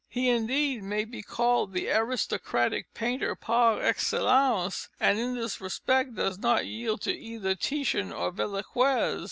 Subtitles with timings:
[0.09, 6.39] He, indeed, may be called the aristocratic painter par excellence, and in this respect does
[6.39, 9.19] not yield to either Titian or Velazquez.